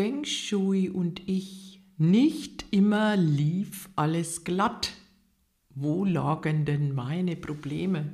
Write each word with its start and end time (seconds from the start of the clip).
Feng 0.00 0.24
Shui 0.24 0.88
und 0.88 1.20
ich, 1.26 1.82
nicht 1.98 2.64
immer 2.70 3.18
lief 3.18 3.90
alles 3.96 4.44
glatt. 4.44 4.94
Wo 5.74 6.06
lagen 6.06 6.64
denn 6.64 6.94
meine 6.94 7.36
Probleme? 7.36 8.10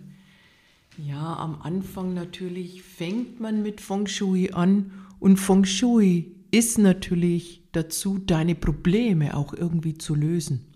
Ja, 0.99 1.37
am 1.37 1.63
Anfang 1.63 2.13
natürlich 2.13 2.83
fängt 2.83 3.39
man 3.39 3.63
mit 3.63 3.81
Feng 3.81 4.09
Shui 4.09 4.51
an 4.51 4.91
und 5.21 5.37
Feng 5.37 5.65
Shui 5.65 6.35
ist 6.51 6.77
natürlich 6.77 7.63
dazu, 7.71 8.19
deine 8.19 8.57
Probleme 8.57 9.37
auch 9.37 9.55
irgendwie 9.55 9.97
zu 9.97 10.17
lösen. 10.17 10.67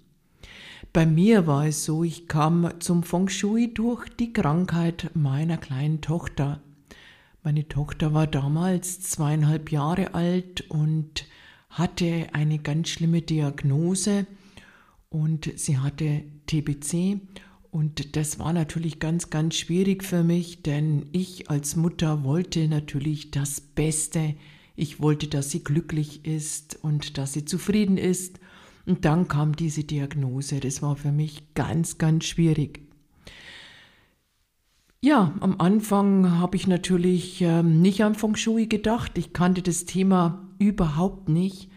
Bei 0.92 1.06
mir 1.06 1.48
war 1.48 1.66
es 1.66 1.84
so, 1.84 2.05
ich 2.05 2.28
kam 2.28 2.70
zum 2.78 3.02
Feng 3.02 3.28
Shui 3.28 3.74
durch 3.74 4.08
die 4.11 4.33
Krankheit 4.33 5.11
meiner 5.14 5.56
kleinen 5.56 6.02
Tochter. 6.02 6.62
Meine 7.43 7.67
Tochter 7.69 8.12
war 8.12 8.27
damals 8.27 9.01
zweieinhalb 9.01 9.73
Jahre 9.73 10.15
alt 10.15 10.62
und 10.70 11.27
hatte 11.70 12.28
eine 12.33 12.59
ganz 12.59 12.91
schlimme 12.91 13.23
Diagnose 13.23 14.27
und 15.09 15.51
sie 15.56 15.79
hatte 15.79 16.25
TBC 16.47 17.20
und 17.70 18.17
das 18.17 18.39
war 18.39 18.53
natürlich 18.53 18.98
ganz, 18.98 19.31
ganz 19.31 19.55
schwierig 19.55 20.03
für 20.03 20.25
mich, 20.25 20.62
denn 20.62 21.06
ich 21.12 21.48
als 21.51 21.77
Mutter 21.77 22.25
wollte 22.25 22.67
natürlich 22.67 23.31
das 23.31 23.61
Beste. 23.61 24.34
Ich 24.75 25.01
wollte, 25.01 25.29
dass 25.29 25.51
sie 25.51 25.62
glücklich 25.62 26.25
ist 26.25 26.79
und 26.83 27.17
dass 27.17 27.33
sie 27.33 27.45
zufrieden 27.45 27.97
ist. 27.97 28.41
Und 28.86 29.05
dann 29.05 29.29
kam 29.29 29.55
diese 29.55 29.84
Diagnose. 29.84 30.59
Das 30.59 30.83
war 30.83 30.97
für 30.97 31.12
mich 31.12 31.55
ganz, 31.55 31.98
ganz 31.98 32.25
schwierig. 32.25 32.81
Ja, 35.03 35.33
am 35.41 35.59
Anfang 35.59 36.39
habe 36.41 36.56
ich 36.56 36.67
natürlich 36.67 37.41
ähm, 37.41 37.81
nicht 37.81 38.05
an 38.05 38.15
Feng 38.15 38.37
Shui 38.37 38.67
gedacht. 38.67 39.17
Ich 39.17 39.33
kannte 39.33 39.62
das 39.62 39.87
Thema 39.87 40.47
überhaupt 40.59 41.31
nicht. 41.31 41.70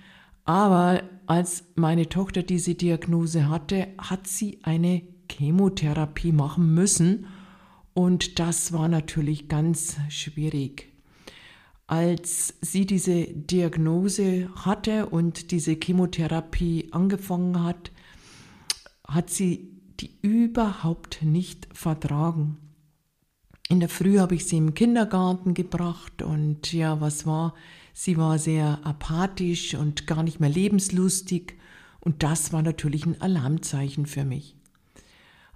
Aber 0.43 1.03
als 1.25 1.63
meine 1.75 2.09
Tochter 2.09 2.43
diese 2.43 2.75
Diagnose 2.75 3.47
hatte, 3.47 3.87
hat 3.97 4.27
sie 4.27 4.59
eine 4.63 5.03
Chemotherapie 5.31 6.33
machen 6.33 6.73
müssen. 6.73 7.27
Und 7.93 8.39
das 8.39 8.73
war 8.73 8.89
natürlich 8.89 9.47
ganz 9.47 9.95
schwierig. 10.09 10.91
Als 11.87 12.55
sie 12.59 12.85
diese 12.85 13.27
Diagnose 13.27 14.49
hatte 14.53 15.05
und 15.05 15.51
diese 15.51 15.77
Chemotherapie 15.81 16.89
angefangen 16.91 17.63
hat, 17.63 17.93
hat 19.07 19.29
sie 19.29 19.71
die 20.01 20.11
überhaupt 20.21 21.23
nicht 21.23 21.69
vertragen. 21.71 22.57
In 23.69 23.79
der 23.79 23.89
Früh 23.89 24.19
habe 24.19 24.35
ich 24.35 24.45
sie 24.45 24.57
im 24.57 24.73
Kindergarten 24.73 25.53
gebracht 25.53 26.21
und 26.21 26.73
ja, 26.73 26.99
was 26.99 27.25
war? 27.25 27.53
Sie 27.93 28.17
war 28.17 28.37
sehr 28.37 28.79
apathisch 28.83 29.75
und 29.75 30.05
gar 30.07 30.23
nicht 30.23 30.39
mehr 30.39 30.49
lebenslustig 30.49 31.55
und 32.01 32.23
das 32.23 32.51
war 32.51 32.61
natürlich 32.61 33.05
ein 33.05 33.21
Alarmzeichen 33.21 34.05
für 34.05 34.25
mich. 34.25 34.55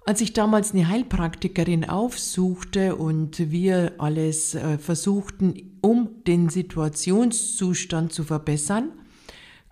Als 0.06 0.22
ich 0.22 0.32
damals 0.32 0.72
eine 0.72 0.88
Heilpraktikerin 0.88 1.86
aufsuchte 1.86 2.96
und 2.96 3.50
wir 3.50 3.92
alles 3.98 4.54
äh, 4.54 4.78
versuchten, 4.78 5.78
um 5.82 6.24
den 6.26 6.48
Situationszustand 6.48 8.14
zu 8.14 8.24
verbessern, 8.24 8.92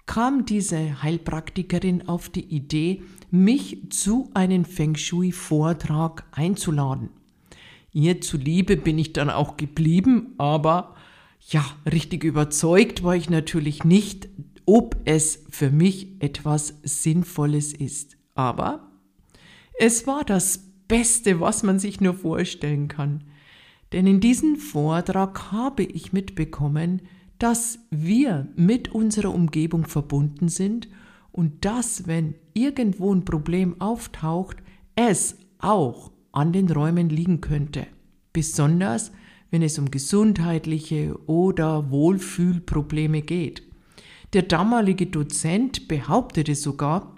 kam 0.05 0.45
diese 0.45 1.03
Heilpraktikerin 1.03 2.07
auf 2.07 2.29
die 2.29 2.45
Idee, 2.45 3.03
mich 3.31 3.89
zu 3.89 4.29
einem 4.35 4.67
Feng 4.67 4.95
Shui-Vortrag 4.95 6.25
einzuladen. 6.33 7.09
Ihr 7.97 8.21
zuliebe 8.21 8.77
bin 8.77 8.99
ich 8.99 9.15
dann 9.15 9.31
auch 9.31 9.57
geblieben, 9.57 10.35
aber 10.37 10.97
ja, 11.49 11.65
richtig 11.91 12.25
überzeugt 12.25 13.03
war 13.03 13.17
ich 13.17 13.31
natürlich 13.31 13.85
nicht, 13.85 14.29
ob 14.67 14.97
es 15.07 15.47
für 15.49 15.71
mich 15.71 16.09
etwas 16.19 16.75
Sinnvolles 16.83 17.73
ist. 17.73 18.19
Aber 18.35 18.91
es 19.79 20.07
war 20.07 20.25
das 20.25 20.59
Beste, 20.89 21.41
was 21.41 21.63
man 21.63 21.79
sich 21.79 22.03
nur 22.03 22.13
vorstellen 22.13 22.89
kann. 22.89 23.25
Denn 23.93 24.07
in 24.07 24.21
diesem 24.21 24.57
Vortrag 24.57 25.51
habe 25.51 25.85
ich 25.85 26.13
mitbekommen, 26.13 27.01
dass 27.39 27.79
wir 27.89 28.47
mit 28.57 28.91
unserer 28.91 29.33
Umgebung 29.33 29.87
verbunden 29.87 30.51
sind 30.51 30.87
und 31.33 31.65
dass, 31.65 32.07
wenn 32.07 32.35
irgendwo 32.53 33.15
ein 33.15 33.25
Problem 33.25 33.81
auftaucht, 33.81 34.59
es 34.97 35.39
auch 35.59 36.11
an 36.37 36.53
den 36.53 36.71
Räumen 36.71 37.09
liegen 37.09 37.41
könnte. 37.41 37.87
Besonders 38.33 39.11
wenn 39.51 39.63
es 39.63 39.79
um 39.79 39.91
gesundheitliche 39.91 41.17
oder 41.27 41.91
Wohlfühlprobleme 41.91 43.23
geht. 43.23 43.63
Der 44.33 44.43
damalige 44.43 45.07
Dozent 45.07 45.89
behauptete 45.89 46.55
sogar, 46.55 47.17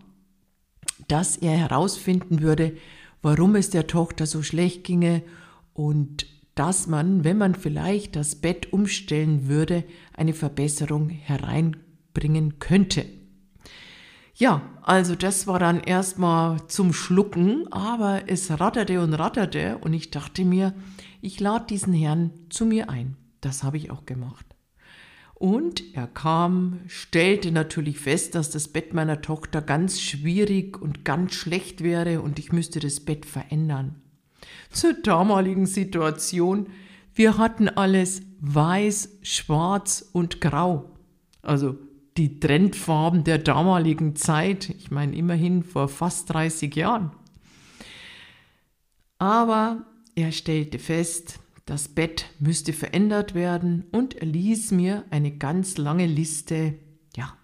dass 1.09 1.37
er 1.37 1.57
herausfinden 1.57 2.43
würde, 2.43 2.77
warum 3.23 3.57
es 3.57 3.71
der 3.71 3.87
Tochter 3.87 4.27
so 4.27 4.43
schlecht 4.43 4.85
ginge 4.85 5.23
und 5.73 6.27
dass 6.55 6.87
man, 6.87 7.25
wenn 7.25 7.39
man 7.39 7.55
vielleicht 7.55 8.17
das 8.17 8.37
Bett 8.37 8.73
umstellen 8.73 9.49
würde, 9.49 9.85
eine 10.13 10.35
Verbesserung 10.35 11.09
hereinbringen 11.09 12.59
könnte. 12.59 13.05
Ja, 14.39 14.63
also 14.83 15.17
das 15.17 15.49
war 15.49 15.59
dann 15.59 15.81
erstmal 15.81 16.65
zum 16.69 16.93
Schlucken, 16.93 17.67
aber 17.73 18.23
es 18.29 18.49
ratterte 18.61 19.01
und 19.01 19.13
ratterte 19.15 19.79
und 19.79 19.93
ich 19.93 20.13
dachte 20.13 20.45
mir, 20.45 20.75
ich 21.21 21.41
lade 21.41 21.67
diesen 21.69 21.93
Herrn 21.93 22.31
zu 22.49 22.65
mir 22.65 22.89
ein. 22.89 23.17
Das 23.41 23.65
habe 23.65 23.79
ich 23.79 23.91
auch 23.91 24.07
gemacht. 24.07 24.47
Und 25.35 25.83
er 25.93 26.07
kam, 26.07 26.79
stellte 26.87 27.51
natürlich 27.51 27.99
fest, 27.99 28.37
dass 28.37 28.51
das 28.51 28.69
Bett 28.69 28.95
meiner 28.95 29.23
Tochter 29.23 29.61
ganz 29.61 30.01
schwierig 30.01 30.81
und 30.81 31.05
ganz 31.05 31.35
schlecht 31.35 31.83
wäre 31.83 32.23
und 32.23 32.39
ich 32.39 32.53
müsste 32.53 32.79
das 32.79 33.01
Bett 33.01 33.27
verändern. 33.27 34.01
Zur 34.71 34.93
damaligen 34.93 35.67
Situation, 35.67 36.69
wir 37.13 37.39
hatten 37.39 37.69
alles 37.69 38.23
weiß, 38.39 39.19
schwarz 39.23 40.09
und 40.13 40.41
grau. 40.41 40.93
Also 41.43 41.77
die 42.19 42.41
Trendfarben 42.41 43.25
der 43.25 43.39
damaligen 43.39 44.17
Zeit. 44.17 44.71
Ich 44.71 44.91
meine, 44.91 45.17
immerhin 45.17 45.63
vor 45.63 45.89
fast 45.89 46.31
30 46.31 46.75
Jahren. 46.75 47.13
Aber 49.19 49.87
er 50.15 50.33
stellte 50.33 50.79
fest, 50.79 51.41
das 51.65 51.89
Bett 51.89 52.27
müsste 52.41 52.73
verändert 52.73 53.35
werden 53.35 53.85
und 53.93 54.15
er 54.15 54.27
ließ 54.27 54.73
mir 54.73 55.05
eine 55.11 55.37
ganz 55.37 55.77
lange 55.77 56.07
Liste 56.07 56.75
ja, 57.17 57.37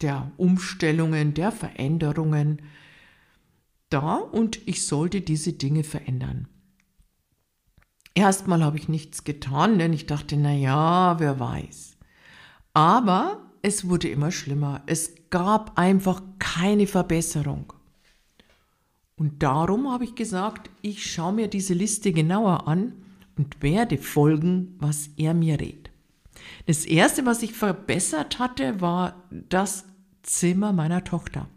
der 0.00 0.30
Umstellungen, 0.36 1.34
der 1.34 1.50
Veränderungen 1.50 2.62
da 3.90 4.16
und 4.16 4.60
ich 4.66 4.86
sollte 4.86 5.20
diese 5.20 5.52
Dinge 5.52 5.84
verändern. 5.84 6.48
Erstmal 8.14 8.62
habe 8.62 8.76
ich 8.76 8.88
nichts 8.88 9.24
getan, 9.24 9.78
denn 9.78 9.92
ich 9.92 10.06
dachte, 10.06 10.36
na 10.36 10.52
ja, 10.52 11.18
wer 11.18 11.40
weiß. 11.40 11.96
Aber 12.74 13.53
es 13.64 13.88
wurde 13.88 14.08
immer 14.08 14.30
schlimmer. 14.30 14.82
Es 14.84 15.14
gab 15.30 15.78
einfach 15.78 16.22
keine 16.38 16.86
Verbesserung. 16.86 17.72
Und 19.16 19.42
darum 19.42 19.90
habe 19.90 20.04
ich 20.04 20.14
gesagt, 20.14 20.68
ich 20.82 21.10
schaue 21.10 21.32
mir 21.32 21.48
diese 21.48 21.72
Liste 21.72 22.12
genauer 22.12 22.68
an 22.68 22.92
und 23.38 23.62
werde 23.62 23.96
folgen, 23.96 24.74
was 24.80 25.08
er 25.16 25.32
mir 25.32 25.58
rät. 25.58 25.90
Das 26.66 26.84
Erste, 26.84 27.24
was 27.24 27.42
ich 27.42 27.54
verbessert 27.54 28.38
hatte, 28.38 28.82
war 28.82 29.24
das 29.30 29.86
Zimmer 30.22 30.74
meiner 30.74 31.02
Tochter. 31.02 31.48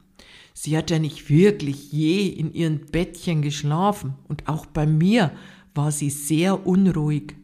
Sie 0.54 0.78
hat 0.78 0.90
ja 0.90 1.00
nicht 1.00 1.30
wirklich 1.30 1.92
je 1.92 2.28
in 2.28 2.54
ihrem 2.54 2.86
Bettchen 2.86 3.42
geschlafen 3.42 4.16
und 4.30 4.48
auch 4.48 4.66
bei 4.66 4.86
mir 4.86 5.34
war 5.76 5.92
sie 5.92 6.10
sehr 6.10 6.66
unruhig. 6.66 7.36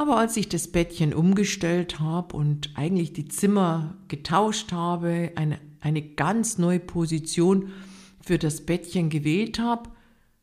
Aber 0.00 0.16
als 0.16 0.38
ich 0.38 0.48
das 0.48 0.68
Bettchen 0.68 1.12
umgestellt 1.12 2.00
habe 2.00 2.34
und 2.34 2.70
eigentlich 2.74 3.12
die 3.12 3.28
Zimmer 3.28 3.98
getauscht 4.08 4.72
habe, 4.72 5.32
eine, 5.34 5.60
eine 5.82 6.00
ganz 6.00 6.56
neue 6.56 6.80
Position 6.80 7.68
für 8.22 8.38
das 8.38 8.64
Bettchen 8.64 9.10
gewählt 9.10 9.58
habe, 9.58 9.90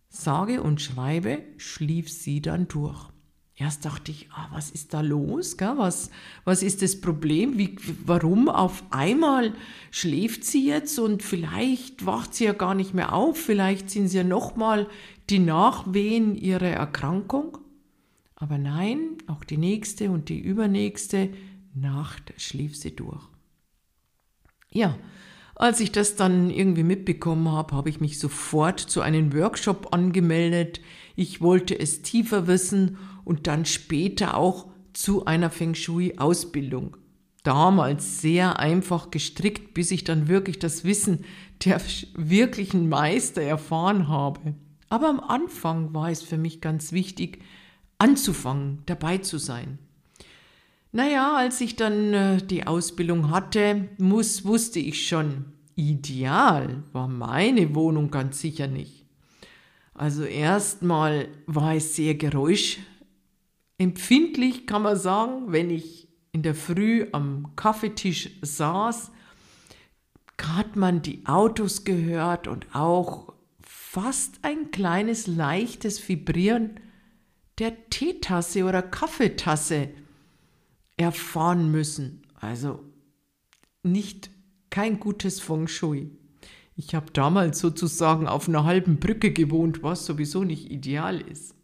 sage 0.09 0.61
und 0.61 0.79
schreibe, 0.79 1.39
schlief 1.57 2.07
sie 2.07 2.39
dann 2.39 2.67
durch. 2.67 3.09
Erst 3.55 3.85
dachte 3.85 4.11
ich, 4.11 4.29
ah, 4.31 4.47
was 4.51 4.69
ist 4.69 4.93
da 4.93 5.01
los? 5.01 5.57
Gell? 5.57 5.73
Was, 5.77 6.11
was 6.43 6.61
ist 6.61 6.83
das 6.83 7.01
Problem? 7.01 7.57
Wie, 7.57 7.77
warum 8.05 8.49
auf 8.49 8.83
einmal 8.91 9.55
schläft 9.89 10.43
sie 10.43 10.67
jetzt 10.67 10.99
und 10.99 11.23
vielleicht 11.23 12.05
wacht 12.05 12.35
sie 12.35 12.45
ja 12.45 12.53
gar 12.53 12.75
nicht 12.75 12.93
mehr 12.93 13.11
auf? 13.11 13.39
Vielleicht 13.39 13.89
sind 13.89 14.09
sie 14.09 14.17
ja 14.17 14.23
nochmal 14.23 14.85
die 15.31 15.39
Nachwehen 15.39 16.35
ihrer 16.35 16.67
Erkrankung? 16.67 17.57
Aber 18.39 18.59
nein, 18.59 19.17
auch 19.25 19.43
die 19.43 19.57
nächste 19.57 20.11
und 20.11 20.29
die 20.29 20.39
übernächste 20.39 21.29
Nacht 21.73 22.33
schlief 22.37 22.77
sie 22.77 22.95
durch. 22.95 23.23
Ja, 24.69 24.95
als 25.55 25.79
ich 25.79 25.91
das 25.91 26.15
dann 26.15 26.51
irgendwie 26.51 26.83
mitbekommen 26.83 27.51
habe, 27.51 27.75
habe 27.75 27.89
ich 27.89 27.99
mich 27.99 28.19
sofort 28.19 28.79
zu 28.79 29.01
einem 29.01 29.33
Workshop 29.33 29.91
angemeldet. 29.91 30.81
Ich 31.15 31.41
wollte 31.41 31.79
es 31.79 32.03
tiefer 32.03 32.45
wissen 32.45 32.99
und 33.25 33.47
dann 33.47 33.65
später 33.65 34.37
auch 34.37 34.67
zu 34.93 35.25
einer 35.25 35.49
Feng 35.49 35.73
Shui-Ausbildung. 35.73 36.95
Damals 37.41 38.21
sehr 38.21 38.59
einfach 38.59 39.09
gestrickt, 39.09 39.73
bis 39.73 39.89
ich 39.89 40.03
dann 40.03 40.27
wirklich 40.27 40.59
das 40.59 40.83
Wissen 40.83 41.25
der 41.65 41.81
wirklichen 42.13 42.87
Meister 42.87 43.41
erfahren 43.41 44.07
habe. 44.07 44.53
Aber 44.89 45.09
am 45.09 45.19
Anfang 45.19 45.91
war 45.95 46.11
es 46.11 46.21
für 46.21 46.37
mich 46.37 46.61
ganz 46.61 46.91
wichtig, 46.91 47.41
anzufangen, 47.97 48.83
dabei 48.85 49.19
zu 49.19 49.37
sein. 49.37 49.79
Naja, 50.91 51.35
als 51.35 51.61
ich 51.61 51.75
dann 51.75 52.13
äh, 52.13 52.37
die 52.37 52.65
Ausbildung 52.65 53.29
hatte, 53.29 53.89
muss, 53.97 54.45
wusste 54.45 54.79
ich 54.79 55.07
schon, 55.07 55.45
ideal 55.75 56.81
war 56.93 57.07
meine 57.07 57.75
Wohnung 57.75 58.09
ganz 58.09 58.39
sicher 58.39 58.65
nicht. 58.67 59.05
Also 59.93 60.23
erstmal 60.23 61.27
war 61.45 61.75
es 61.75 61.95
sehr 61.95 62.15
geräuschempfindlich, 62.15 64.65
kann 64.67 64.83
man 64.83 64.97
sagen, 64.97 65.51
wenn 65.51 65.69
ich 65.69 66.07
in 66.31 66.43
der 66.43 66.55
Früh 66.55 67.07
am 67.11 67.51
Kaffeetisch 67.55 68.29
saß, 68.41 69.11
hat 70.57 70.75
man 70.75 71.01
die 71.01 71.25
Autos 71.25 71.83
gehört 71.83 72.47
und 72.47 72.67
auch 72.73 73.33
fast 73.61 74.39
ein 74.43 74.71
kleines 74.71 75.27
leichtes 75.27 76.07
Vibrieren 76.07 76.79
der 77.59 77.89
Teetasse 77.89 78.63
oder 78.63 78.81
Kaffeetasse 78.81 79.89
erfahren 80.97 81.71
müssen. 81.71 82.23
Also 82.35 82.83
nicht 83.83 84.29
kein 84.69 84.99
gutes 84.99 85.39
Feng 85.39 85.67
Shui. 85.67 86.11
Ich 86.75 86.93
habe 86.93 87.11
damals 87.11 87.59
sozusagen 87.59 88.27
auf 88.27 88.47
einer 88.47 88.63
halben 88.63 88.99
Brücke 88.99 89.31
gewohnt, 89.31 89.81
was 89.81 90.05
sowieso 90.05 90.43
nicht 90.43 90.71
ideal 90.71 91.19
ist. 91.19 91.55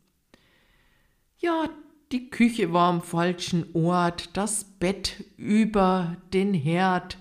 Ja, 1.38 1.70
die 2.12 2.30
Küche 2.30 2.74
war 2.74 2.90
am 2.90 3.02
falschen 3.02 3.66
Ort, 3.74 4.36
das 4.38 4.64
Bett 4.64 5.24
über 5.38 6.18
den 6.34 6.54
Herd, 6.54 7.18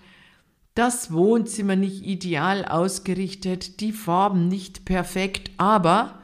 das 0.74 1.12
Wohnzimmer 1.12 1.76
nicht 1.76 2.06
ideal 2.06 2.64
ausgerichtet, 2.64 3.80
die 3.80 3.92
Farben 3.92 4.48
nicht 4.48 4.86
perfekt, 4.86 5.50
aber 5.58 6.21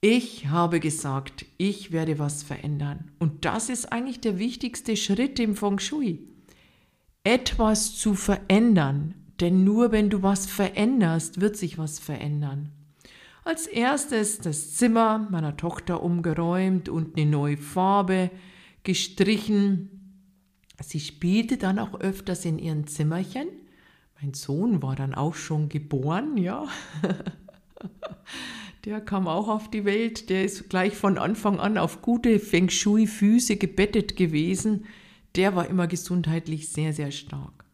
ich 0.00 0.48
habe 0.48 0.80
gesagt, 0.80 1.44
ich 1.58 1.92
werde 1.92 2.18
was 2.18 2.42
verändern. 2.42 3.10
Und 3.18 3.44
das 3.44 3.68
ist 3.68 3.92
eigentlich 3.92 4.20
der 4.20 4.38
wichtigste 4.38 4.96
Schritt 4.96 5.38
im 5.38 5.56
Feng 5.56 5.78
Shui. 5.78 6.26
Etwas 7.22 7.96
zu 7.96 8.14
verändern. 8.14 9.14
Denn 9.40 9.64
nur 9.64 9.92
wenn 9.92 10.10
du 10.10 10.22
was 10.22 10.46
veränderst, 10.46 11.40
wird 11.40 11.56
sich 11.56 11.76
was 11.76 11.98
verändern. 11.98 12.70
Als 13.44 13.66
erstes 13.66 14.38
das 14.38 14.74
Zimmer 14.74 15.26
meiner 15.30 15.56
Tochter 15.56 16.02
umgeräumt 16.02 16.88
und 16.88 17.16
eine 17.16 17.28
neue 17.28 17.56
Farbe 17.56 18.30
gestrichen. 18.82 19.90
Sie 20.82 21.00
spielte 21.00 21.56
dann 21.56 21.78
auch 21.78 22.00
öfters 22.00 22.44
in 22.44 22.58
ihren 22.58 22.86
Zimmerchen. 22.86 23.48
Mein 24.20 24.34
Sohn 24.34 24.82
war 24.82 24.96
dann 24.96 25.14
auch 25.14 25.34
schon 25.34 25.68
geboren, 25.68 26.36
ja. 26.36 26.66
Der 28.84 29.02
kam 29.02 29.28
auch 29.28 29.48
auf 29.48 29.70
die 29.70 29.84
Welt, 29.84 30.30
der 30.30 30.44
ist 30.44 30.70
gleich 30.70 30.96
von 30.96 31.18
Anfang 31.18 31.60
an 31.60 31.76
auf 31.76 32.00
gute 32.00 32.38
Feng 32.38 32.70
Shui-Füße 32.70 33.56
gebettet 33.56 34.16
gewesen. 34.16 34.86
Der 35.36 35.54
war 35.54 35.66
immer 35.68 35.86
gesundheitlich 35.86 36.70
sehr, 36.70 36.94
sehr 36.94 37.10
stark. 37.10 37.64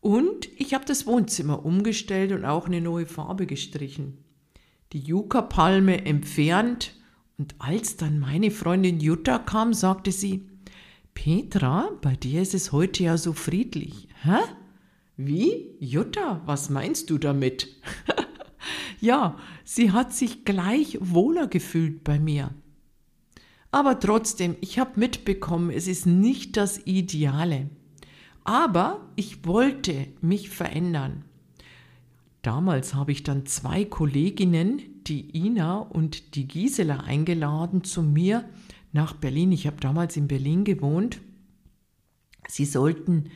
Und 0.00 0.48
ich 0.58 0.74
habe 0.74 0.84
das 0.84 1.06
Wohnzimmer 1.06 1.64
umgestellt 1.64 2.32
und 2.32 2.44
auch 2.44 2.66
eine 2.66 2.82
neue 2.82 3.06
Farbe 3.06 3.46
gestrichen. 3.46 4.18
Die 4.92 5.00
Yucca-Palme 5.00 6.04
entfernt 6.04 6.94
und 7.38 7.54
als 7.58 7.96
dann 7.96 8.18
meine 8.18 8.50
Freundin 8.50 9.00
Jutta 9.00 9.38
kam, 9.38 9.72
sagte 9.72 10.12
sie, 10.12 10.46
Petra, 11.14 11.90
bei 12.02 12.14
dir 12.16 12.42
ist 12.42 12.54
es 12.54 12.70
heute 12.70 13.02
ja 13.02 13.16
so 13.16 13.32
friedlich. 13.32 14.08
Hä? 14.22 14.38
Wie? 15.16 15.74
Jutta, 15.80 16.42
was 16.44 16.68
meinst 16.68 17.08
du 17.08 17.16
damit? 17.16 17.68
Ja, 19.00 19.36
sie 19.64 19.92
hat 19.92 20.12
sich 20.12 20.44
gleich 20.44 20.98
wohler 21.00 21.46
gefühlt 21.46 22.04
bei 22.04 22.18
mir. 22.18 22.54
Aber 23.70 24.00
trotzdem, 24.00 24.56
ich 24.60 24.78
habe 24.78 24.98
mitbekommen, 24.98 25.70
es 25.70 25.86
ist 25.86 26.06
nicht 26.06 26.56
das 26.56 26.86
Ideale. 26.86 27.68
Aber 28.44 29.08
ich 29.16 29.44
wollte 29.44 30.06
mich 30.20 30.50
verändern. 30.50 31.24
Damals 32.42 32.94
habe 32.94 33.10
ich 33.12 33.24
dann 33.24 33.44
zwei 33.44 33.84
Kolleginnen, 33.84 34.80
die 35.06 35.36
Ina 35.36 35.78
und 35.78 36.36
die 36.36 36.46
Gisela, 36.46 37.00
eingeladen 37.00 37.82
zu 37.82 38.02
mir 38.02 38.48
nach 38.92 39.14
Berlin. 39.14 39.50
Ich 39.50 39.66
habe 39.66 39.78
damals 39.80 40.16
in 40.16 40.28
Berlin 40.28 40.64
gewohnt. 40.64 41.20
Sie 42.46 42.64
sollten 42.64 43.30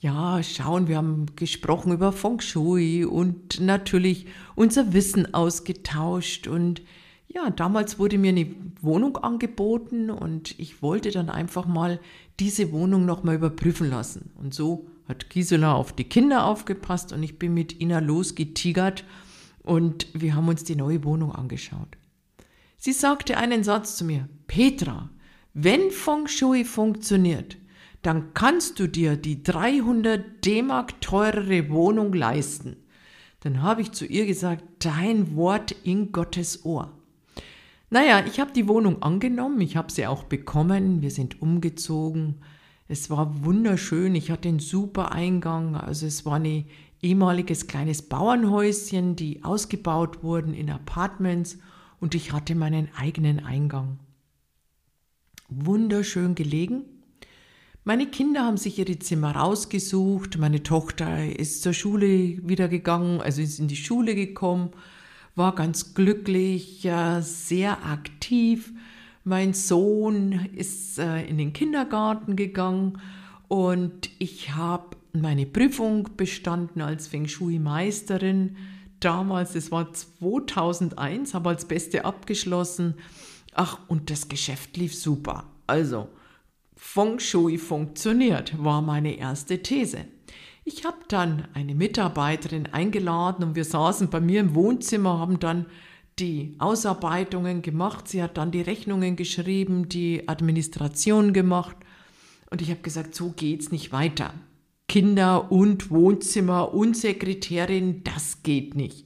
ja, 0.00 0.42
schauen, 0.42 0.86
wir 0.86 0.96
haben 0.96 1.26
gesprochen 1.34 1.92
über 1.92 2.12
Feng 2.12 2.40
Shui 2.40 3.04
und 3.04 3.60
natürlich 3.60 4.26
unser 4.54 4.92
Wissen 4.92 5.34
ausgetauscht. 5.34 6.46
Und 6.46 6.82
ja, 7.26 7.50
damals 7.50 7.98
wurde 7.98 8.16
mir 8.16 8.28
eine 8.28 8.54
Wohnung 8.80 9.16
angeboten 9.16 10.10
und 10.10 10.58
ich 10.58 10.82
wollte 10.82 11.10
dann 11.10 11.28
einfach 11.28 11.66
mal 11.66 11.98
diese 12.38 12.70
Wohnung 12.70 13.06
nochmal 13.06 13.34
überprüfen 13.34 13.90
lassen. 13.90 14.30
Und 14.36 14.54
so 14.54 14.86
hat 15.08 15.30
Gisela 15.30 15.72
auf 15.72 15.92
die 15.92 16.04
Kinder 16.04 16.44
aufgepasst 16.44 17.12
und 17.12 17.22
ich 17.24 17.38
bin 17.38 17.54
mit 17.54 17.80
Ina 17.80 17.98
losgetigert 17.98 19.04
und 19.64 20.06
wir 20.14 20.36
haben 20.36 20.48
uns 20.48 20.62
die 20.62 20.76
neue 20.76 21.02
Wohnung 21.02 21.32
angeschaut. 21.32 21.96
Sie 22.76 22.92
sagte 22.92 23.36
einen 23.36 23.64
Satz 23.64 23.96
zu 23.96 24.04
mir, 24.04 24.28
Petra, 24.46 25.10
wenn 25.54 25.90
Feng 25.90 26.28
Shui 26.28 26.64
funktioniert, 26.64 27.56
dann 28.02 28.32
kannst 28.34 28.78
du 28.78 28.86
dir 28.86 29.16
die 29.16 29.42
300 29.42 30.44
D-Mark 30.44 31.00
teurere 31.00 31.68
Wohnung 31.70 32.12
leisten. 32.12 32.76
Dann 33.40 33.62
habe 33.62 33.82
ich 33.82 33.92
zu 33.92 34.04
ihr 34.06 34.26
gesagt, 34.26 34.64
dein 34.80 35.36
Wort 35.36 35.72
in 35.84 36.12
Gottes 36.12 36.64
Ohr. 36.64 36.92
Naja, 37.90 38.22
ich 38.26 38.38
habe 38.38 38.52
die 38.52 38.68
Wohnung 38.68 39.02
angenommen, 39.02 39.60
ich 39.60 39.76
habe 39.76 39.90
sie 39.90 40.06
auch 40.06 40.24
bekommen, 40.24 41.00
wir 41.00 41.10
sind 41.10 41.40
umgezogen. 41.40 42.36
Es 42.86 43.08
war 43.08 43.44
wunderschön, 43.44 44.14
ich 44.14 44.30
hatte 44.30 44.48
einen 44.48 44.58
super 44.58 45.12
Eingang, 45.12 45.74
also 45.74 46.06
es 46.06 46.26
war 46.26 46.38
ein 46.38 46.66
ehemaliges 47.00 47.66
kleines 47.66 48.02
Bauernhäuschen, 48.02 49.16
die 49.16 49.42
ausgebaut 49.42 50.22
wurden 50.22 50.52
in 50.52 50.70
Apartments 50.70 51.58
und 52.00 52.14
ich 52.14 52.32
hatte 52.32 52.54
meinen 52.54 52.88
eigenen 52.96 53.44
Eingang. 53.44 53.98
Wunderschön 55.48 56.34
gelegen, 56.34 56.84
meine 57.88 58.06
Kinder 58.06 58.44
haben 58.44 58.58
sich 58.58 58.78
ihre 58.78 58.98
Zimmer 58.98 59.34
rausgesucht. 59.34 60.36
Meine 60.36 60.62
Tochter 60.62 61.24
ist 61.24 61.62
zur 61.62 61.72
Schule 61.72 62.36
wieder 62.46 62.68
gegangen, 62.68 63.22
also 63.22 63.40
ist 63.40 63.58
in 63.58 63.66
die 63.66 63.76
Schule 63.76 64.14
gekommen, 64.14 64.72
war 65.36 65.54
ganz 65.54 65.94
glücklich, 65.94 66.86
sehr 67.20 67.86
aktiv. 67.86 68.74
Mein 69.24 69.54
Sohn 69.54 70.50
ist 70.54 70.98
äh, 70.98 71.24
in 71.24 71.38
den 71.38 71.54
Kindergarten 71.54 72.36
gegangen 72.36 73.00
und 73.48 74.10
ich 74.18 74.54
habe 74.54 74.98
meine 75.14 75.46
Prüfung 75.46 76.10
bestanden 76.14 76.82
als 76.82 77.06
Feng 77.06 77.26
Shui 77.26 77.58
Meisterin. 77.58 78.56
Damals, 79.00 79.54
es 79.54 79.72
war 79.72 79.94
2001, 79.94 81.32
habe 81.32 81.48
als 81.48 81.64
Beste 81.64 82.04
abgeschlossen. 82.04 82.96
Ach, 83.54 83.78
und 83.88 84.10
das 84.10 84.28
Geschäft 84.28 84.76
lief 84.76 84.94
super. 84.94 85.44
Also, 85.66 86.08
Feng 86.80 87.18
Shui 87.18 87.58
funktioniert, 87.58 88.62
war 88.62 88.82
meine 88.82 89.18
erste 89.18 89.60
These. 89.60 90.04
Ich 90.64 90.84
habe 90.84 90.98
dann 91.08 91.48
eine 91.52 91.74
Mitarbeiterin 91.74 92.66
eingeladen 92.66 93.42
und 93.42 93.56
wir 93.56 93.64
saßen 93.64 94.10
bei 94.10 94.20
mir 94.20 94.40
im 94.40 94.54
Wohnzimmer, 94.54 95.18
haben 95.18 95.40
dann 95.40 95.66
die 96.20 96.54
Ausarbeitungen 96.58 97.62
gemacht. 97.62 98.06
Sie 98.06 98.22
hat 98.22 98.36
dann 98.36 98.52
die 98.52 98.60
Rechnungen 98.60 99.16
geschrieben, 99.16 99.88
die 99.88 100.28
Administration 100.28 101.32
gemacht. 101.32 101.76
Und 102.50 102.62
ich 102.62 102.70
habe 102.70 102.80
gesagt, 102.80 103.14
so 103.14 103.30
geht's 103.30 103.72
nicht 103.72 103.90
weiter. 103.90 104.32
Kinder 104.86 105.50
und 105.50 105.90
Wohnzimmer 105.90 106.72
und 106.72 106.96
Sekretärin, 106.96 108.04
das 108.04 108.44
geht 108.44 108.76
nicht. 108.76 109.04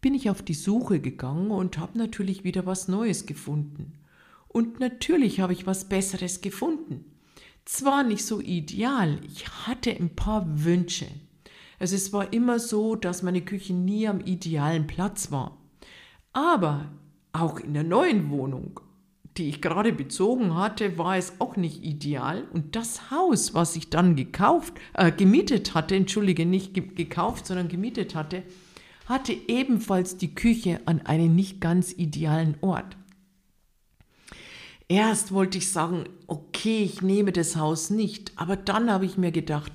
Bin 0.00 0.14
ich 0.14 0.30
auf 0.30 0.40
die 0.40 0.54
Suche 0.54 0.98
gegangen 1.00 1.50
und 1.50 1.76
habe 1.76 1.98
natürlich 1.98 2.42
wieder 2.42 2.64
was 2.64 2.88
Neues 2.88 3.26
gefunden. 3.26 3.92
Und 4.56 4.80
natürlich 4.80 5.40
habe 5.40 5.52
ich 5.52 5.66
was 5.66 5.86
Besseres 5.86 6.40
gefunden. 6.40 7.04
Zwar 7.66 8.02
nicht 8.04 8.24
so 8.24 8.40
ideal, 8.40 9.20
ich 9.22 9.46
hatte 9.66 9.90
ein 9.90 10.16
paar 10.16 10.46
Wünsche. 10.64 11.04
Also 11.78 11.94
es 11.94 12.14
war 12.14 12.32
immer 12.32 12.58
so, 12.58 12.96
dass 12.96 13.22
meine 13.22 13.42
Küche 13.42 13.74
nie 13.74 14.08
am 14.08 14.20
idealen 14.20 14.86
Platz 14.86 15.30
war. 15.30 15.58
Aber 16.32 16.90
auch 17.34 17.60
in 17.60 17.74
der 17.74 17.84
neuen 17.84 18.30
Wohnung, 18.30 18.80
die 19.36 19.50
ich 19.50 19.60
gerade 19.60 19.92
bezogen 19.92 20.54
hatte, 20.54 20.96
war 20.96 21.18
es 21.18 21.34
auch 21.38 21.56
nicht 21.58 21.84
ideal. 21.84 22.48
Und 22.54 22.76
das 22.76 23.10
Haus, 23.10 23.52
was 23.52 23.76
ich 23.76 23.90
dann 23.90 24.16
gekauft, 24.16 24.72
äh, 24.94 25.12
gemietet 25.12 25.74
hatte, 25.74 25.96
entschuldige, 25.96 26.46
nicht 26.46 26.72
ge 26.72 26.86
gekauft, 26.94 27.46
sondern 27.46 27.68
gemietet 27.68 28.14
hatte, 28.14 28.42
hatte 29.04 29.36
ebenfalls 29.48 30.16
die 30.16 30.34
Küche 30.34 30.80
an 30.86 31.02
einem 31.02 31.34
nicht 31.36 31.60
ganz 31.60 31.92
idealen 31.92 32.56
Ort. 32.62 32.96
Erst 34.88 35.32
wollte 35.32 35.58
ich 35.58 35.72
sagen, 35.72 36.04
okay, 36.28 36.84
ich 36.84 37.02
nehme 37.02 37.32
das 37.32 37.56
Haus 37.56 37.90
nicht, 37.90 38.32
aber 38.36 38.54
dann 38.56 38.90
habe 38.90 39.04
ich 39.04 39.18
mir 39.18 39.32
gedacht, 39.32 39.72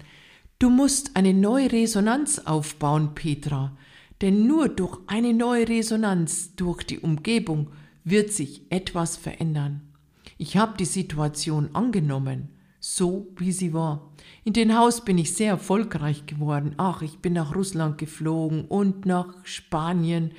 du 0.57 0.69
musst 0.69 1.17
eine 1.17 1.33
neue 1.33 1.69
Resonanz 1.69 2.39
aufbauen, 2.39 3.13
Petra, 3.13 3.75
denn 4.21 4.47
nur 4.47 4.69
durch 4.69 4.99
eine 5.07 5.33
neue 5.33 5.67
Resonanz 5.67 6.55
durch 6.55 6.83
die 6.83 6.99
Umgebung 6.99 7.71
wird 8.05 8.31
sich 8.31 8.61
etwas 8.69 9.17
verändern. 9.17 9.81
Ich 10.37 10.55
habe 10.55 10.77
die 10.77 10.85
Situation 10.85 11.69
angenommen, 11.73 12.47
so 12.79 13.27
wie 13.35 13.51
sie 13.51 13.73
war. 13.73 14.13
In 14.45 14.53
dem 14.53 14.75
Haus 14.77 15.03
bin 15.03 15.17
ich 15.17 15.33
sehr 15.33 15.49
erfolgreich 15.49 16.25
geworden. 16.25 16.73
Ach, 16.77 17.01
ich 17.01 17.19
bin 17.19 17.33
nach 17.33 17.53
Russland 17.53 17.97
geflogen 17.97 18.63
und 18.65 19.05
nach 19.05 19.35
Spanien, 19.43 20.31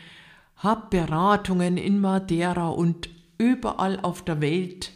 habe 0.57 0.87
Beratungen 0.91 1.77
in 1.77 2.01
Madeira 2.01 2.69
und 2.69 3.11
überall 3.43 3.99
auf 4.01 4.25
der 4.25 4.41
Welt 4.41 4.93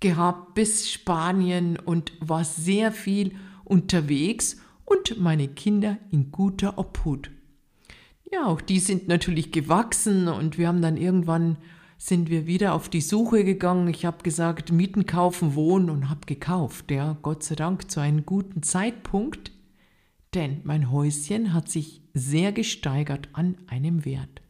gehabt, 0.00 0.54
bis 0.54 0.90
Spanien 0.90 1.78
und 1.78 2.12
war 2.20 2.44
sehr 2.44 2.92
viel 2.92 3.32
unterwegs 3.64 4.58
und 4.84 5.18
meine 5.20 5.48
Kinder 5.48 5.98
in 6.10 6.30
guter 6.30 6.78
Obhut. 6.78 7.30
Ja, 8.30 8.46
auch 8.46 8.60
die 8.60 8.78
sind 8.78 9.08
natürlich 9.08 9.52
gewachsen 9.52 10.28
und 10.28 10.58
wir 10.58 10.68
haben 10.68 10.82
dann 10.82 10.96
irgendwann 10.96 11.56
sind 11.98 12.28
wir 12.28 12.46
wieder 12.46 12.74
auf 12.74 12.88
die 12.90 13.00
Suche 13.00 13.42
gegangen. 13.42 13.88
Ich 13.88 14.04
habe 14.04 14.22
gesagt, 14.22 14.70
Mieten, 14.70 15.06
kaufen, 15.06 15.54
wohnen 15.54 15.88
und 15.88 16.10
habe 16.10 16.26
gekauft. 16.26 16.90
Ja, 16.90 17.16
Gott 17.22 17.42
sei 17.42 17.54
Dank 17.54 17.90
zu 17.90 18.00
einem 18.00 18.26
guten 18.26 18.62
Zeitpunkt, 18.62 19.52
denn 20.34 20.60
mein 20.64 20.90
Häuschen 20.90 21.54
hat 21.54 21.70
sich 21.70 22.02
sehr 22.12 22.52
gesteigert 22.52 23.30
an 23.32 23.56
einem 23.66 24.04
Wert. 24.04 24.42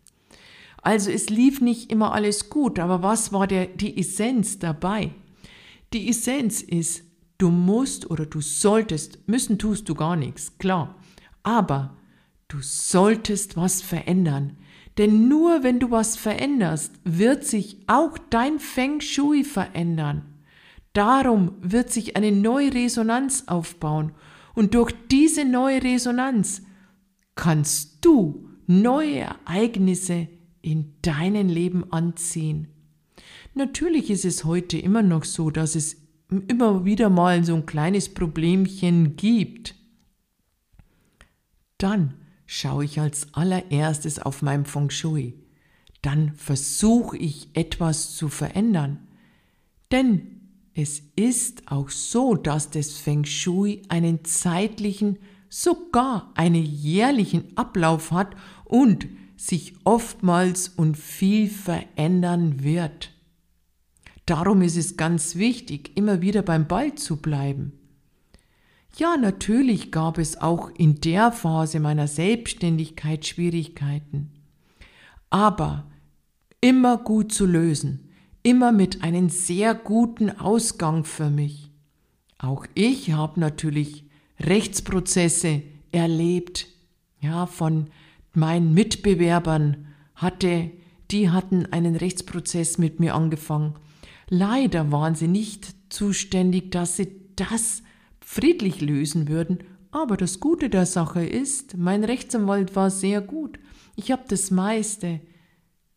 Also 0.87 1.11
es 1.11 1.31
lief 1.31 1.61
nicht 1.61 1.91
immer 1.91 2.13
alles 2.13 2.49
gut, 2.49 2.79
aber 2.79 3.03
was 3.03 3.33
war 3.33 3.49
der, 3.49 3.67
die 3.67 3.99
Essenz 3.99 4.61
dabei? 4.61 5.11
Die 5.93 6.09
Essenz 6.09 6.63
ist, 6.63 7.03
du 7.39 7.51
musst 7.51 8.09
oder 8.09 8.25
du 8.25 8.41
solltest, 8.41 9.27
müssen 9.27 9.59
tust 9.59 9.89
du 9.89 9.97
gar 9.97 10.15
nichts, 10.15 10.59
klar, 10.59 10.95
aber 11.43 11.97
du 12.47 12.59
solltest 12.61 13.57
was 13.57 13.83
verändern. 13.83 14.59
Denn 14.97 15.27
nur 15.27 15.65
wenn 15.65 15.81
du 15.81 15.91
was 15.91 16.17
veränderst, 16.17 16.93
wird 17.03 17.43
sich 17.43 17.81
auch 17.89 18.17
dein 18.31 18.61
Feng 18.61 19.01
Shui 19.01 19.43
verändern. 19.43 20.23
Darum 20.93 21.55
wird 21.63 21.91
sich 21.91 22.15
eine 22.15 22.31
neue 22.31 22.73
Resonanz 22.73 23.43
aufbauen 23.49 24.13
und 24.55 24.75
durch 24.75 24.95
diese 25.11 25.45
neue 25.45 25.83
Resonanz 25.83 26.63
kannst 27.35 28.05
du 28.05 28.51
neue 28.69 29.27
Ereignisse 29.49 30.29
in 30.67 30.95
deinem 31.01 31.49
Leben 31.49 31.93
anziehen. 31.93 32.67
Natürlich 33.55 34.11
ist 34.11 34.25
es 34.25 34.45
heute 34.45 34.77
immer 34.77 35.03
noch 35.03 35.25
so, 35.25 35.51
dass 35.51 35.77
es 35.77 35.97
immer 36.49 36.85
wieder 36.85 37.09
mal 37.09 37.45
so 37.45 37.55
ein 37.55 37.67
kleines 37.67 38.13
Problemchen 38.13 39.15
gibt. 39.15 39.77
Dann 41.79 42.15
schaue 42.47 42.85
ich 42.85 42.99
als 42.99 43.33
allererstes 43.33 44.19
auf 44.19 44.43
mein 44.43 44.67
Feng 44.67 44.91
Shui. 44.91 45.35
Dann 46.03 46.33
versuche 46.35 47.17
ich 47.17 47.49
etwas 47.55 48.17
zu 48.17 48.29
verändern. 48.29 49.07
Denn 49.93 50.41
es 50.75 51.01
ist 51.15 51.71
auch 51.71 51.91
so, 51.91 52.35
dass 52.35 52.71
das 52.71 52.99
Feng 52.99 53.25
Shui 53.25 53.83
einen 53.89 54.25
zeitlichen, 54.25 55.21
sogar 55.49 56.33
einen 56.35 56.65
jährlichen 56.65 57.57
Ablauf 57.57 58.11
hat 58.11 58.35
und 58.65 59.07
sich 59.37 59.75
oftmals 59.85 60.69
und 60.69 60.97
viel 60.97 61.49
verändern 61.49 62.63
wird. 62.63 63.13
Darum 64.25 64.63
ist 64.63 64.77
es 64.77 64.97
ganz 64.97 65.37
wichtig, 65.37 65.93
immer 65.97 66.21
wieder 66.21 66.43
beim 66.43 66.67
Ball 66.67 66.95
zu 66.95 67.17
bleiben. 67.17 67.73
Ja, 68.97 69.17
natürlich 69.17 69.93
gab 69.93 70.19
es 70.19 70.41
auch 70.41 70.71
in 70.71 71.01
der 71.01 71.31
Phase 71.31 71.81
meiner 71.81 72.09
Selbstständigkeit 72.09 73.27
Schwierigkeiten. 73.27 74.31
Aber 75.29 75.87
immer 76.61 76.97
gut 76.97 77.33
zu 77.33 77.45
lösen, 77.47 78.09
immer 78.43 78.73
mit 78.73 79.03
einem 79.03 79.29
sehr 79.29 79.75
guten 79.75 80.31
Ausgang 80.31 81.05
für 81.05 81.31
mich. 81.31 81.71
Auch 82.39 82.67
ich 82.75 83.13
habe 83.13 83.39
natürlich 83.39 84.05
Rechtsprozesse 84.41 85.63
erlebt, 85.93 86.67
ja, 87.21 87.47
von 87.47 87.89
meinen 88.37 88.75
Mitbewerbern 88.75 89.87
hatte, 90.15 90.71
die 91.11 91.31
hatten 91.31 91.67
einen 91.67 91.97
Rechtsprozess 91.97 92.79
mit 92.79 93.01
mir 93.01 93.15
angefangen. 93.15 93.75
Leider 94.29 94.91
waren 94.91 95.15
sie 95.15 95.29
nicht 95.29 95.75
zuständig, 95.89 96.71
dass 96.71 96.97
sie 96.97 97.09
das 97.37 97.83
friedlich 98.21 98.81
lösen 98.81 99.29
würden, 99.29 99.59
aber 99.93 100.17
das 100.17 100.41
Gute 100.41 100.69
der 100.69 100.85
Sache 100.85 101.25
ist, 101.25 101.77
mein 101.77 102.05
Rechtsanwalt 102.05 102.75
war 102.75 102.91
sehr 102.91 103.21
gut. 103.21 103.59
Ich 103.95 104.11
habe 104.11 104.25
das 104.29 104.51
meiste 104.51 105.21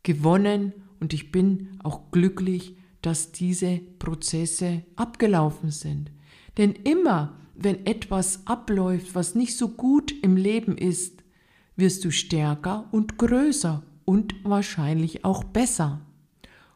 gewonnen 0.03 0.74
und 1.00 1.13
ich 1.13 1.31
bin 1.31 1.79
auch 1.84 2.12
glücklich, 2.12 2.77
dass 3.01 3.31
diese 3.31 3.81
Prozesse 4.00 4.84
abgelaufen 4.96 5.72
sind. 5.72 6.12
Denn 6.58 6.74
immer, 6.74 7.38
wenn 7.55 7.86
etwas 7.86 8.46
abläuft, 8.46 9.15
was 9.15 9.36
nicht 9.36 9.58
so 9.58 9.69
gut 9.69 10.13
im 10.22 10.38
Leben 10.38 10.77
ist, 10.77 11.18
wirst 11.79 12.05
du 12.05 12.12
stärker 12.12 12.88
und 12.91 13.17
größer 13.17 13.83
und 14.05 14.36
wahrscheinlich 14.43 15.25
auch 15.25 15.43
besser. 15.43 16.01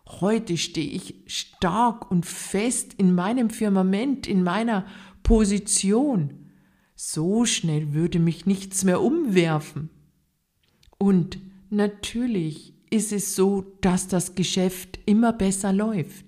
Heute 0.08 0.58
stehe 0.58 0.90
ich 0.90 1.16
stark 1.28 2.12
und 2.12 2.26
fest 2.26 2.94
in 2.98 3.16
meinem 3.16 3.50
Firmament, 3.50 4.28
in 4.28 4.44
meiner 4.44 4.86
Position. 5.24 6.50
So 6.96 7.46
schnell 7.46 7.94
würde 7.94 8.20
mich 8.20 8.46
nichts 8.46 8.84
mehr 8.84 9.02
umwerfen. 9.02 9.90
Und 10.98 11.40
natürlich 11.70 12.74
ist 12.90 13.12
es 13.12 13.36
so, 13.36 13.78
dass 13.82 14.08
das 14.08 14.36
Geschäft 14.36 15.00
immer 15.06 15.34
besser 15.34 15.74
läuft. 15.74 16.26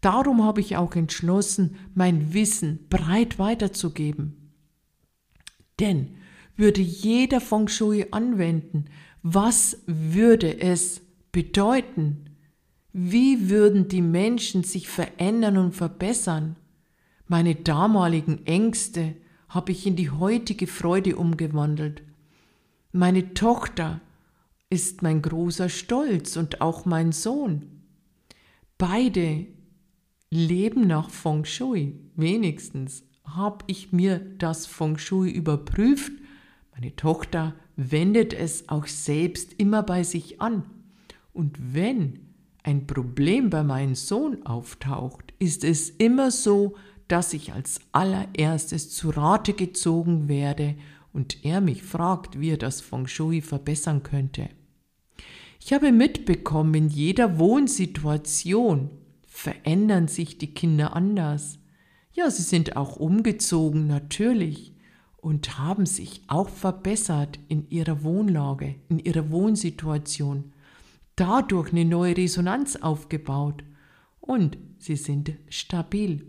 Darum 0.00 0.42
habe 0.42 0.60
ich 0.60 0.76
auch 0.76 0.94
entschlossen, 0.94 1.76
mein 1.94 2.32
Wissen 2.32 2.86
breit 2.88 3.38
weiterzugeben. 3.38 4.52
Denn 5.78 6.16
würde 6.56 6.80
jeder 6.80 7.40
Feng 7.40 7.68
Shui 7.68 8.06
anwenden, 8.10 8.86
was 9.22 9.82
würde 9.86 10.60
es 10.60 11.00
bedeuten? 11.30 12.26
Wie 12.92 13.48
würden 13.48 13.88
die 13.88 14.02
Menschen 14.02 14.64
sich 14.64 14.88
verändern 14.88 15.56
und 15.56 15.72
verbessern? 15.72 16.56
Meine 17.26 17.54
damaligen 17.54 18.46
Ängste 18.46 19.14
habe 19.48 19.72
ich 19.72 19.86
in 19.86 19.96
die 19.96 20.10
heutige 20.10 20.66
Freude 20.66 21.16
umgewandelt. 21.16 22.02
Meine 22.92 23.32
Tochter 23.32 24.00
ist 24.68 25.02
mein 25.02 25.22
großer 25.22 25.68
Stolz 25.68 26.36
und 26.36 26.60
auch 26.60 26.84
mein 26.84 27.12
Sohn. 27.12 27.82
Beide 28.78 29.46
leben 30.30 30.86
nach 30.86 31.10
Feng 31.10 31.44
Shui. 31.44 31.94
Wenigstens 32.16 33.04
habe 33.24 33.64
ich 33.66 33.92
mir 33.92 34.18
das 34.18 34.66
Feng 34.66 34.98
Shui 34.98 35.30
überprüft. 35.30 36.12
Meine 36.72 36.96
Tochter 36.96 37.54
wendet 37.76 38.32
es 38.32 38.68
auch 38.68 38.86
selbst 38.86 39.54
immer 39.58 39.82
bei 39.82 40.02
sich 40.02 40.40
an. 40.40 40.64
Und 41.32 41.74
wenn 41.74 42.20
ein 42.62 42.86
Problem 42.86 43.50
bei 43.50 43.62
meinem 43.62 43.94
Sohn 43.94 44.44
auftaucht, 44.44 45.32
ist 45.38 45.64
es 45.64 45.90
immer 45.90 46.30
so, 46.30 46.74
dass 47.08 47.32
ich 47.34 47.52
als 47.52 47.80
allererstes 47.92 48.90
zu 48.90 49.10
Rate 49.10 49.52
gezogen 49.52 50.28
werde 50.28 50.76
und 51.12 51.44
er 51.44 51.60
mich 51.60 51.82
fragt, 51.82 52.40
wie 52.40 52.50
er 52.50 52.56
das 52.56 52.80
Feng 52.80 53.06
Shui 53.06 53.42
verbessern 53.42 54.02
könnte. 54.02 54.48
Ich 55.60 55.72
habe 55.72 55.92
mitbekommen, 55.92 56.74
in 56.74 56.88
jeder 56.88 57.38
Wohnsituation 57.38 58.90
verändern 59.26 60.08
sich 60.08 60.38
die 60.38 60.54
Kinder 60.54 60.96
anders. 60.96 61.58
Ja, 62.12 62.30
sie 62.30 62.42
sind 62.42 62.76
auch 62.76 62.96
umgezogen, 62.96 63.86
natürlich, 63.86 64.71
und 65.22 65.56
haben 65.56 65.86
sich 65.86 66.20
auch 66.26 66.48
verbessert 66.48 67.38
in 67.48 67.70
ihrer 67.70 68.02
Wohnlage, 68.02 68.74
in 68.88 68.98
ihrer 68.98 69.30
Wohnsituation, 69.30 70.52
dadurch 71.14 71.72
eine 71.72 71.84
neue 71.84 72.16
Resonanz 72.16 72.74
aufgebaut 72.76 73.62
und 74.20 74.58
sie 74.78 74.96
sind 74.96 75.32
stabil. 75.48 76.26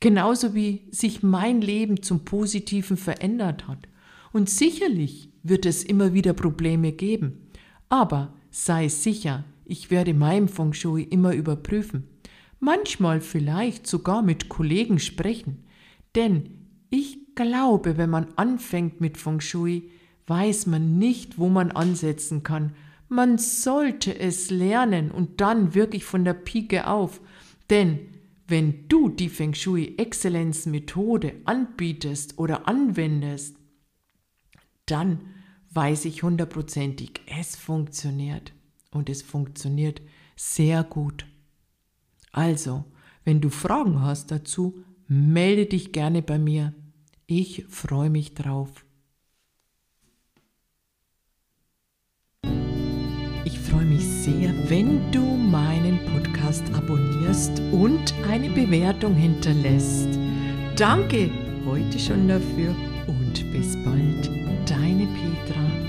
Genauso 0.00 0.54
wie 0.54 0.82
sich 0.90 1.22
mein 1.22 1.62
Leben 1.62 2.02
zum 2.02 2.24
Positiven 2.24 2.98
verändert 2.98 3.66
hat. 3.66 3.88
Und 4.32 4.50
sicherlich 4.50 5.30
wird 5.42 5.64
es 5.64 5.82
immer 5.82 6.12
wieder 6.12 6.34
Probleme 6.34 6.92
geben. 6.92 7.48
Aber 7.88 8.34
sei 8.50 8.88
sicher, 8.88 9.44
ich 9.64 9.90
werde 9.90 10.12
mein 10.12 10.48
Feng 10.48 10.74
Shui 10.74 11.02
immer 11.02 11.32
überprüfen. 11.32 12.04
Manchmal 12.60 13.22
vielleicht 13.22 13.86
sogar 13.86 14.20
mit 14.22 14.50
Kollegen 14.50 14.98
sprechen. 14.98 15.64
Denn 16.14 16.50
ich 16.90 17.18
glaube, 17.38 17.96
wenn 17.96 18.10
man 18.10 18.26
anfängt 18.34 19.00
mit 19.00 19.16
Feng 19.16 19.40
Shui, 19.40 19.90
weiß 20.26 20.66
man 20.66 20.98
nicht, 20.98 21.38
wo 21.38 21.48
man 21.48 21.70
ansetzen 21.70 22.42
kann. 22.42 22.74
Man 23.08 23.38
sollte 23.38 24.18
es 24.18 24.50
lernen 24.50 25.12
und 25.12 25.40
dann 25.40 25.74
wirklich 25.74 26.04
von 26.04 26.24
der 26.24 26.34
Pike 26.34 26.88
auf. 26.88 27.20
Denn 27.70 28.00
wenn 28.48 28.88
du 28.88 29.08
die 29.08 29.28
Feng 29.28 29.54
Shui 29.54 29.94
Exzellenz 29.98 30.66
Methode 30.66 31.34
anbietest 31.44 32.38
oder 32.38 32.66
anwendest, 32.66 33.56
dann 34.86 35.20
weiß 35.70 36.06
ich 36.06 36.24
hundertprozentig, 36.24 37.20
es 37.26 37.54
funktioniert. 37.54 38.52
Und 38.90 39.08
es 39.08 39.22
funktioniert 39.22 40.02
sehr 40.34 40.82
gut. 40.82 41.24
Also, 42.32 42.84
wenn 43.24 43.40
du 43.40 43.48
Fragen 43.48 44.02
hast 44.02 44.32
dazu, 44.32 44.82
melde 45.06 45.66
dich 45.66 45.92
gerne 45.92 46.20
bei 46.20 46.38
mir. 46.38 46.74
Ich 47.30 47.66
freue 47.68 48.08
mich 48.08 48.32
drauf. 48.32 48.86
Ich 53.44 53.58
freue 53.58 53.84
mich 53.84 54.02
sehr, 54.02 54.54
wenn 54.70 55.12
du 55.12 55.20
meinen 55.20 55.98
Podcast 56.06 56.64
abonnierst 56.72 57.60
und 57.70 58.14
eine 58.26 58.48
Bewertung 58.48 59.14
hinterlässt. 59.14 60.08
Danke 60.76 61.30
heute 61.66 61.98
schon 61.98 62.28
dafür 62.28 62.74
und 63.06 63.34
bis 63.52 63.76
bald, 63.84 64.30
deine 64.66 65.06
Petra. 65.06 65.87